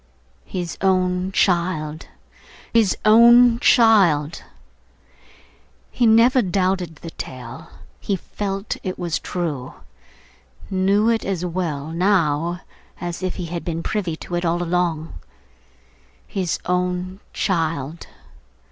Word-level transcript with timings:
His 0.47 0.79
own 0.81 1.31
child, 1.31 2.07
his 2.73 2.97
own 3.05 3.59
child! 3.59 4.41
He 5.91 6.07
never 6.07 6.41
doubted 6.41 6.95
the 6.95 7.11
tale; 7.11 7.69
he 7.99 8.15
felt 8.15 8.77
it 8.81 8.97
was 8.97 9.19
true; 9.19 9.75
knew 10.71 11.07
it 11.09 11.23
as 11.23 11.45
well, 11.45 11.91
now, 11.91 12.61
as 12.99 13.21
if 13.21 13.35
he 13.35 13.45
had 13.45 13.63
been 13.63 13.83
privy 13.83 14.15
to 14.15 14.33
it 14.33 14.43
all 14.43 14.63
along. 14.63 15.13
His 16.25 16.57
own 16.65 17.19
child! 17.31 18.07